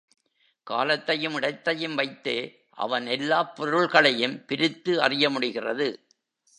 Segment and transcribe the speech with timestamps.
[0.63, 2.65] காலத்தையும் இடத்தையும் வைத்தே
[2.69, 6.05] அவன் எல்லாப் பொருள்களையும் பிரித்து அறிய முடிகிறது.